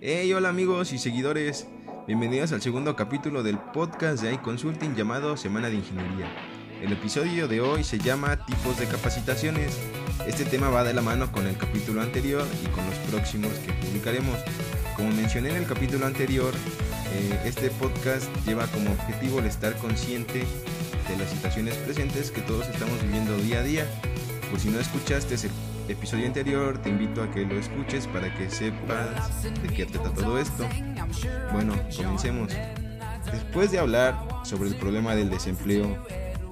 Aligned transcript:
Hey, 0.00 0.32
hola 0.32 0.50
amigos 0.50 0.92
y 0.92 0.98
seguidores, 0.98 1.66
bienvenidos 2.06 2.52
al 2.52 2.62
segundo 2.62 2.94
capítulo 2.94 3.42
del 3.42 3.58
podcast 3.58 4.22
de 4.22 4.32
iConsulting 4.34 4.94
llamado 4.94 5.36
Semana 5.36 5.70
de 5.70 5.74
Ingeniería. 5.74 6.30
El 6.80 6.92
episodio 6.92 7.48
de 7.48 7.60
hoy 7.60 7.82
se 7.82 7.98
llama 7.98 8.46
Tipos 8.46 8.78
de 8.78 8.86
capacitaciones. 8.86 9.76
Este 10.24 10.44
tema 10.44 10.68
va 10.68 10.84
de 10.84 10.94
la 10.94 11.02
mano 11.02 11.32
con 11.32 11.48
el 11.48 11.56
capítulo 11.56 12.00
anterior 12.00 12.46
y 12.62 12.68
con 12.68 12.86
los 12.86 12.94
próximos 13.10 13.50
que 13.54 13.72
publicaremos. 13.72 14.38
Como 14.94 15.10
mencioné 15.10 15.50
en 15.50 15.56
el 15.56 15.66
capítulo 15.66 16.06
anterior, 16.06 16.54
eh, 17.12 17.40
este 17.44 17.68
podcast 17.70 18.30
lleva 18.46 18.68
como 18.68 18.92
objetivo 18.92 19.40
el 19.40 19.46
estar 19.46 19.76
consciente 19.78 20.44
de 21.08 21.16
las 21.18 21.28
situaciones 21.28 21.74
presentes 21.74 22.30
que 22.30 22.42
todos 22.42 22.68
estamos 22.68 23.02
viviendo 23.02 23.36
día 23.38 23.58
a 23.58 23.62
día. 23.64 23.86
Por 24.48 24.60
si 24.60 24.68
no 24.68 24.78
escuchaste 24.78 25.36
episodio 25.88 26.26
anterior, 26.26 26.78
te 26.78 26.90
invito 26.90 27.22
a 27.22 27.30
que 27.30 27.44
lo 27.44 27.58
escuches 27.58 28.06
para 28.06 28.34
que 28.34 28.50
sepas 28.50 29.42
de 29.42 29.68
qué 29.68 29.86
trata 29.86 30.10
todo 30.12 30.38
esto. 30.38 30.66
Bueno, 31.52 31.74
comencemos. 31.96 32.52
Después 33.32 33.70
de 33.70 33.78
hablar 33.78 34.18
sobre 34.44 34.68
el 34.68 34.76
problema 34.76 35.14
del 35.14 35.30
desempleo 35.30 35.96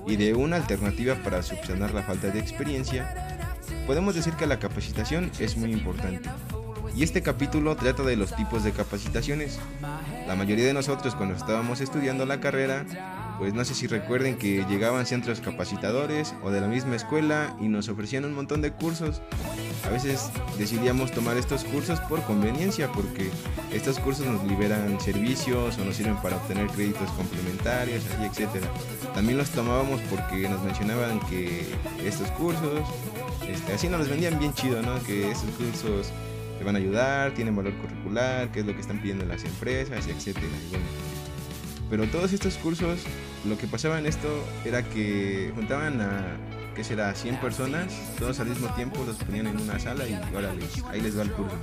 y 0.06 0.16
de 0.16 0.34
una 0.34 0.56
alternativa 0.56 1.14
para 1.16 1.42
subsanar 1.42 1.92
la 1.92 2.02
falta 2.02 2.28
de 2.28 2.38
experiencia, 2.38 3.52
podemos 3.86 4.14
decir 4.14 4.34
que 4.34 4.46
la 4.46 4.58
capacitación 4.58 5.30
es 5.38 5.56
muy 5.56 5.72
importante. 5.72 6.28
Y 6.96 7.02
este 7.02 7.22
capítulo 7.22 7.76
trata 7.76 8.02
de 8.02 8.16
los 8.16 8.34
tipos 8.34 8.64
de 8.64 8.72
capacitaciones. 8.72 9.58
La 10.26 10.34
mayoría 10.34 10.64
de 10.64 10.72
nosotros 10.72 11.14
cuando 11.14 11.36
estábamos 11.36 11.82
estudiando 11.82 12.24
la 12.24 12.40
carrera 12.40 12.86
pues 13.38 13.52
no 13.52 13.64
sé 13.64 13.74
si 13.74 13.86
recuerden 13.86 14.36
que 14.36 14.64
llegaban 14.68 15.04
centros 15.06 15.40
capacitadores 15.40 16.34
o 16.42 16.50
de 16.50 16.60
la 16.60 16.68
misma 16.68 16.96
escuela 16.96 17.54
y 17.60 17.68
nos 17.68 17.88
ofrecían 17.88 18.24
un 18.24 18.34
montón 18.34 18.62
de 18.62 18.72
cursos. 18.72 19.20
A 19.84 19.90
veces 19.90 20.30
decidíamos 20.58 21.12
tomar 21.12 21.36
estos 21.36 21.64
cursos 21.64 22.00
por 22.00 22.22
conveniencia 22.22 22.90
porque 22.92 23.30
estos 23.72 23.98
cursos 23.98 24.26
nos 24.26 24.42
liberan 24.44 24.98
servicios 25.00 25.78
o 25.78 25.84
nos 25.84 25.96
sirven 25.96 26.16
para 26.16 26.36
obtener 26.36 26.66
créditos 26.68 27.10
complementarios, 27.10 28.04
así, 28.06 28.42
etc. 28.42 28.64
También 29.14 29.38
los 29.38 29.50
tomábamos 29.50 30.00
porque 30.10 30.48
nos 30.48 30.62
mencionaban 30.62 31.20
que 31.28 31.66
estos 32.04 32.30
cursos, 32.32 32.80
este, 33.46 33.74
así 33.74 33.88
nos 33.88 34.00
los 34.00 34.08
vendían 34.08 34.38
bien 34.38 34.54
chido, 34.54 34.80
¿no? 34.82 35.02
Que 35.02 35.30
estos 35.30 35.50
cursos 35.50 36.12
te 36.58 36.64
van 36.64 36.76
a 36.76 36.78
ayudar, 36.78 37.32
tienen 37.34 37.54
valor 37.54 37.74
curricular, 37.74 38.50
qué 38.52 38.60
es 38.60 38.66
lo 38.66 38.74
que 38.74 38.80
están 38.80 39.00
pidiendo 39.00 39.24
las 39.24 39.44
empresas, 39.44 40.06
etc. 40.06 40.38
Pero 41.88 42.06
todos 42.06 42.32
estos 42.32 42.56
cursos, 42.56 43.00
lo 43.48 43.56
que 43.56 43.66
pasaba 43.66 43.98
en 43.98 44.06
esto 44.06 44.28
era 44.64 44.82
que 44.82 45.52
juntaban 45.54 46.00
a, 46.00 46.36
¿qué 46.74 46.82
será?, 46.82 47.14
100 47.14 47.36
personas, 47.36 47.92
todos 48.18 48.40
al 48.40 48.48
mismo 48.48 48.68
tiempo, 48.74 49.04
los 49.06 49.16
ponían 49.16 49.46
en 49.46 49.60
una 49.60 49.78
sala 49.78 50.06
y 50.08 50.18
órale, 50.34 50.64
ahí 50.90 51.00
les 51.00 51.16
va 51.16 51.22
el 51.22 51.30
curso. 51.30 51.56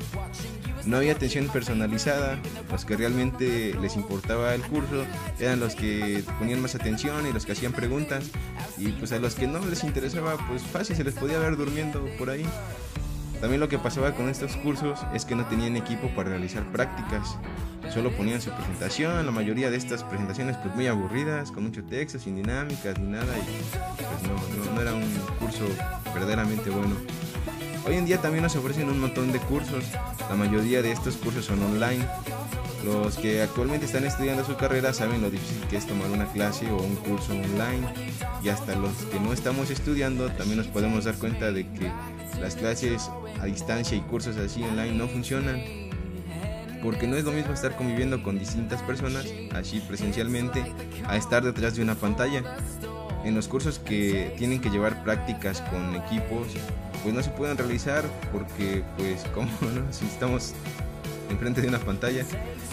No 0.85 0.97
había 0.97 1.13
atención 1.13 1.47
personalizada, 1.47 2.39
los 2.71 2.85
que 2.85 2.95
realmente 2.95 3.73
les 3.81 3.95
importaba 3.95 4.53
el 4.53 4.61
curso 4.61 5.05
eran 5.39 5.59
los 5.59 5.75
que 5.75 6.23
ponían 6.39 6.61
más 6.61 6.75
atención 6.75 7.27
y 7.27 7.33
los 7.33 7.45
que 7.45 7.53
hacían 7.53 7.73
preguntas. 7.73 8.25
Y 8.77 8.89
pues 8.89 9.11
a 9.11 9.19
los 9.19 9.35
que 9.35 9.47
no 9.47 9.65
les 9.65 9.83
interesaba, 9.83 10.35
pues 10.47 10.61
fácil 10.63 10.95
se 10.95 11.03
les 11.03 11.13
podía 11.13 11.39
ver 11.39 11.57
durmiendo 11.57 12.05
por 12.17 12.29
ahí. 12.29 12.45
También 13.43 13.59
lo 13.59 13.67
que 13.67 13.77
pasaba 13.77 14.13
con 14.13 14.29
estos 14.29 14.55
cursos 14.55 15.01
es 15.13 15.25
que 15.25 15.35
no 15.35 15.45
tenían 15.45 15.75
equipo 15.75 16.07
para 16.15 16.29
realizar 16.29 16.63
prácticas. 16.71 17.37
Solo 17.93 18.09
ponían 18.13 18.41
su 18.41 18.51
presentación, 18.51 19.25
la 19.25 19.33
mayoría 19.33 19.69
de 19.69 19.75
estas 19.75 20.01
presentaciones 20.01 20.55
pues 20.63 20.73
muy 20.73 20.87
aburridas, 20.87 21.51
con 21.51 21.63
mucho 21.63 21.83
texto, 21.83 22.19
sin 22.19 22.37
dinámicas 22.37 22.97
ni 22.99 23.07
nada 23.11 23.37
y 23.37 23.43
pues 23.97 24.71
no, 24.73 24.81
era 24.81 24.93
un 24.93 25.03
curso 25.39 25.65
verdaderamente 26.13 26.69
bueno. 26.69 26.95
Hoy 27.85 27.95
en 27.95 28.05
día 28.05 28.21
también 28.21 28.43
nos 28.43 28.55
ofrecen 28.55 28.89
un 28.89 28.97
montón 28.97 29.33
de 29.33 29.39
cursos, 29.39 29.83
la 30.29 30.35
mayoría 30.35 30.81
de 30.81 30.93
estos 30.93 31.17
cursos 31.17 31.43
son 31.45 31.61
online. 31.61 32.07
Los 32.85 33.17
que 33.17 33.41
actualmente 33.41 33.85
están 33.85 34.05
estudiando 34.05 34.45
su 34.45 34.55
carrera 34.55 34.93
saben 34.93 35.21
lo 35.21 35.29
difícil 35.29 35.61
que 35.69 35.75
es 35.77 35.85
tomar 35.85 36.09
una 36.09 36.25
clase 36.31 36.71
o 36.71 36.77
un 36.77 36.95
curso 36.95 37.33
online 37.33 37.85
y 38.41 38.47
hasta 38.47 38.75
los 38.75 38.93
que 39.11 39.19
no 39.19 39.33
estamos 39.33 39.69
estudiando 39.69 40.29
también 40.31 40.57
nos 40.57 40.67
podemos 40.67 41.03
dar 41.03 41.15
cuenta 41.15 41.51
de 41.51 41.67
que 41.73 41.91
las 42.39 42.55
clases 42.55 43.09
a 43.41 43.45
distancia 43.45 43.97
y 43.97 44.01
cursos 44.01 44.37
así 44.37 44.63
online 44.63 44.93
no 44.93 45.09
funcionan. 45.09 45.61
Porque 46.81 47.05
no 47.05 47.17
es 47.17 47.25
lo 47.25 47.33
mismo 47.33 47.53
estar 47.53 47.75
conviviendo 47.75 48.23
con 48.23 48.39
distintas 48.39 48.81
personas, 48.81 49.25
así 49.53 49.81
presencialmente, 49.81 50.63
a 51.05 51.17
estar 51.17 51.43
detrás 51.43 51.75
de 51.75 51.81
una 51.81 51.95
pantalla. 51.95 52.43
En 53.25 53.35
los 53.35 53.47
cursos 53.49 53.79
que 53.79 54.33
tienen 54.37 54.59
que 54.59 54.69
llevar 54.69 55.03
prácticas 55.03 55.61
con 55.61 55.95
equipos, 55.95 56.47
pues 57.03 57.13
no 57.13 57.21
se 57.21 57.29
pueden 57.29 57.57
realizar 57.57 58.05
porque, 58.31 58.83
pues, 58.97 59.23
como 59.33 59.47
no? 59.61 59.91
Si 59.91 60.05
estamos 60.05 60.53
enfrente 61.29 61.61
de 61.61 61.67
una 61.67 61.79
pantalla. 61.79 62.25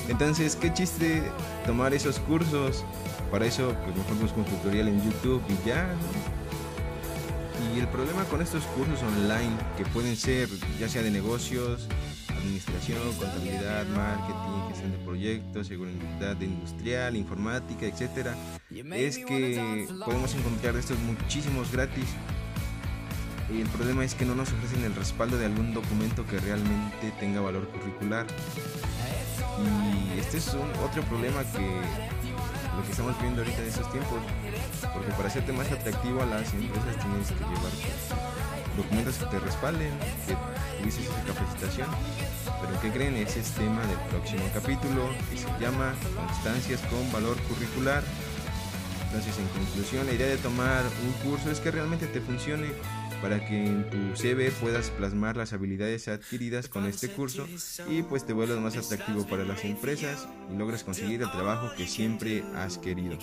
Entonces, 0.09 0.57
qué 0.57 0.73
chiste 0.73 1.23
tomar 1.67 1.93
esos 1.95 2.19
cursos. 2.21 2.85
Para 3.31 3.47
eso, 3.47 3.75
pues 3.85 3.97
mejor 3.97 4.15
busco 4.17 4.41
un 4.41 4.47
tutorial 4.47 4.89
en 4.89 5.03
YouTube 5.05 5.43
y 5.49 5.69
ya. 5.69 5.95
Y 7.75 7.79
el 7.79 7.87
problema 7.89 8.25
con 8.25 8.41
estos 8.41 8.65
cursos 8.65 9.01
online, 9.03 9.53
que 9.77 9.85
pueden 9.85 10.17
ser 10.17 10.49
ya 10.79 10.89
sea 10.89 11.03
de 11.03 11.11
negocios, 11.11 11.87
administración, 12.41 12.99
contabilidad, 13.19 13.87
marketing, 13.89 14.69
gestión 14.71 14.93
de 14.93 14.99
proyectos, 14.99 15.67
seguridad 15.67 16.41
industrial, 16.41 17.17
informática, 17.17 17.87
etcétera, 17.87 18.35
es 18.71 19.19
que 19.19 19.87
podemos 20.05 20.35
encontrar 20.35 20.77
estos 20.77 20.99
muchísimos 21.01 21.71
gratis. 21.71 22.07
El 23.51 23.69
problema 23.69 24.05
es 24.05 24.15
que 24.15 24.25
no 24.25 24.37
nos 24.37 24.53
ofrecen 24.53 24.85
el 24.85 24.95
respaldo 24.95 25.37
de 25.37 25.47
algún 25.47 25.75
documento 25.75 26.25
que 26.25 26.39
realmente 26.39 27.13
tenga 27.19 27.41
valor 27.41 27.67
curricular. 27.69 28.25
Y 29.59 30.21
este 30.21 30.39
es 30.39 30.55
un, 30.55 30.71
otro 30.85 31.03
problema 31.03 31.43
que 31.43 31.67
lo 32.77 32.85
que 32.85 32.91
estamos 32.93 33.21
viendo 33.21 33.43
ahorita 33.43 33.61
en 33.61 33.69
estos 33.69 33.91
tiempos. 33.91 34.21
Porque 34.95 35.11
para 35.13 35.29
hacerte 35.29 35.53
más 35.53 35.71
atractivo 35.73 36.23
a 36.23 36.27
las 36.27 36.53
empresas 36.55 36.97
tienes 36.97 37.29
que 37.29 37.45
llevar 37.45 37.73
documentos 38.77 39.17
que 39.17 39.27
te 39.27 39.39
respalden, 39.41 39.91
que 40.27 40.37
tuviste 40.79 41.03
esa 41.03 41.35
capacitación. 41.35 41.89
Pero 42.61 42.81
¿qué 42.81 42.91
creen? 42.93 43.17
Ese 43.17 43.41
es 43.41 43.51
tema 43.51 43.85
del 43.85 43.99
próximo 44.11 44.45
capítulo 44.55 45.11
que 45.29 45.37
se 45.37 45.49
llama 45.59 45.93
Constancias 46.15 46.81
con 46.83 47.11
valor 47.11 47.37
curricular. 47.49 48.05
Entonces, 49.07 49.37
en 49.39 49.49
conclusión, 49.49 50.07
la 50.07 50.13
idea 50.13 50.29
de 50.29 50.37
tomar 50.37 50.85
un 51.05 51.29
curso 51.29 51.51
es 51.51 51.59
que 51.59 51.73
realmente 51.73 52.07
te 52.07 52.21
funcione 52.21 52.69
para 53.23 53.47
que 53.47 53.67
en 53.67 53.89
tu 53.91 54.17
CV 54.17 54.51
puedas 54.51 54.91
plasmar 54.91 55.37
las 55.37 55.53
habilidades 55.53 56.09
adquiridas 56.09 56.69
con 56.69 56.87
este 56.87 57.09
curso 57.09 57.47
y 57.89 58.03
pues 58.03 58.25
te 58.25 58.33
vuelvas 58.33 58.59
más 58.59 58.77
atractivo 58.77 59.27
para 59.27 59.45
las 59.45 59.65
empresas 59.65 60.27
y 60.53 60.57
logres 60.57 60.85
conseguir 60.85 61.23
el 61.23 61.31
trabajo 61.31 61.71
que 61.77 61.87
siempre 61.87 62.43
has 62.55 62.79
querido. 62.79 63.19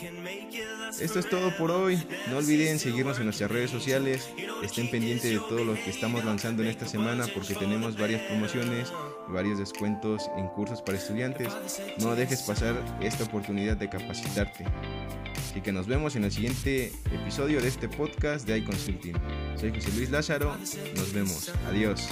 Esto 1.00 1.20
es 1.20 1.30
todo 1.30 1.56
por 1.58 1.72
hoy. 1.72 2.02
No 2.30 2.38
olviden 2.38 2.80
seguirnos 2.80 3.18
en 3.20 3.26
nuestras 3.26 3.52
redes 3.52 3.72
sociales. 3.72 4.30
Estén 4.64 4.90
pendientes 4.90 5.32
de 5.32 5.40
todo 5.40 5.64
lo 5.64 5.74
que 5.74 5.90
estamos 5.90 6.24
lanzando 6.24 6.64
en 6.64 6.70
esta 6.70 6.88
semana 6.88 7.26
porque 7.34 7.56
tenemos 7.56 7.98
varias 7.98 8.22
promociones 8.24 8.92
varios 9.30 9.60
descuentos 9.60 10.30
en 10.38 10.48
cursos 10.48 10.82
para 10.82 10.98
estudiantes. 10.98 11.54
No 12.00 12.16
dejes 12.16 12.44
pasar 12.44 12.76
esta 13.02 13.26
oportunidad 13.26 13.78
de 13.78 13.90
capacitarte. 13.90 14.66
Así 15.36 15.62
que 15.62 15.72
nos 15.72 15.88
vemos 15.88 16.16
en 16.16 16.24
el 16.24 16.32
siguiente 16.32 16.92
episodio 17.12 17.62
de 17.62 17.68
este 17.68 17.90
podcast 17.90 18.48
de 18.48 18.60
iConsulting. 18.60 19.16
Soy 19.60 19.72
José 19.72 19.92
Luis 19.96 20.12
Lázaro. 20.12 20.56
Nos 20.96 21.14
vemos. 21.14 21.52
Adiós. 21.68 22.08